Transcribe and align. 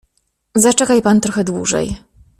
"Zaczekaj 0.55 1.01
pan 1.01 1.21
trochę 1.21 1.43
dłużej." 1.43 1.97